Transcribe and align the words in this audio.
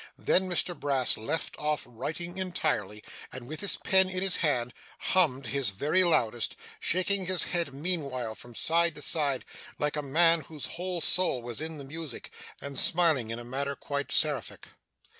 Then, 0.17 0.49
Mr 0.49 0.75
Brass 0.75 1.15
left 1.15 1.55
off 1.59 1.83
writing 1.87 2.39
entirely, 2.39 3.03
and, 3.31 3.47
with 3.47 3.59
his 3.61 3.77
pen 3.77 4.09
in 4.09 4.23
his 4.23 4.37
hand, 4.37 4.73
hummed 4.97 5.45
his 5.45 5.69
very 5.69 6.03
loudest; 6.03 6.55
shaking 6.79 7.27
his 7.27 7.43
head 7.43 7.71
meanwhile 7.71 8.33
from 8.33 8.55
side 8.55 8.95
to 8.95 9.03
side, 9.03 9.45
like 9.77 9.95
a 9.95 10.01
man 10.01 10.41
whose 10.41 10.65
whole 10.65 11.01
soul 11.01 11.43
was 11.43 11.61
in 11.61 11.77
the 11.77 11.83
music, 11.83 12.31
and 12.59 12.79
smiling 12.79 13.29
in 13.29 13.37
a 13.37 13.43
manner 13.45 13.75
quite 13.75 14.11
seraphic. 14.11 14.69